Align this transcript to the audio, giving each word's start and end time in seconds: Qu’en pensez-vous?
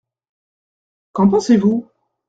Qu’en 1.13 1.29
pensez-vous? 1.29 1.87